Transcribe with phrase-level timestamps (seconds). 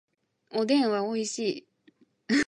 [0.49, 1.67] おでんはおいし
[2.29, 2.33] い